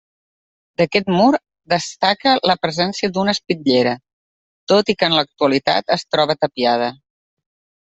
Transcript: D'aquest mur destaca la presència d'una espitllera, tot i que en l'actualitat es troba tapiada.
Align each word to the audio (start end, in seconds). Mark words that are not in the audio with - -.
D'aquest 0.81 1.11
mur 1.17 1.35
destaca 1.73 2.33
la 2.53 2.55
presència 2.63 3.11
d'una 3.19 3.35
espitllera, 3.37 3.93
tot 4.75 4.91
i 4.95 4.99
que 5.03 5.11
en 5.13 5.19
l'actualitat 5.19 5.97
es 5.99 6.09
troba 6.17 6.41
tapiada. 6.43 6.93